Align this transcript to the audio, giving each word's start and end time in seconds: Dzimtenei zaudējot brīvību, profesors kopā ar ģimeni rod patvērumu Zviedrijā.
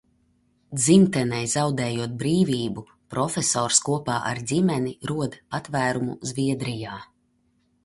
Dzimtenei 0.77 1.41
zaudējot 1.55 2.15
brīvību, 2.23 2.83
profesors 3.15 3.83
kopā 3.91 4.17
ar 4.31 4.43
ģimeni 4.53 4.97
rod 5.13 5.39
patvērumu 5.55 6.19
Zviedrijā. 6.33 6.99